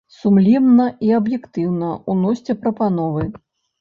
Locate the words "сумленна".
0.19-0.87